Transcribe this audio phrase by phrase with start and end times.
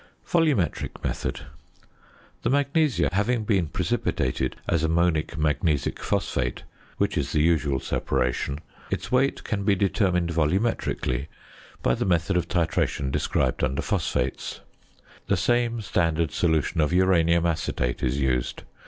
[0.25, 1.41] VOLUMETRIC METHOD.
[2.41, 6.63] The magnesia having been precipitated as ammonic magnesic phosphate,
[6.97, 11.27] which is the usual separation, its weight can be determined volumetrically
[11.83, 14.61] by the method of titration described under Phosphates.
[15.27, 18.63] The same standard solution of uranium acetate is used.